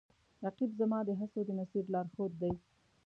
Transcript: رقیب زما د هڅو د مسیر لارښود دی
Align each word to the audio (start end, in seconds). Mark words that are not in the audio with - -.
رقیب 0.45 0.71
زما 0.79 0.99
د 1.05 1.09
هڅو 1.19 1.39
د 1.45 1.49
مسیر 1.59 1.83
لارښود 1.93 2.31
دی 2.41 2.53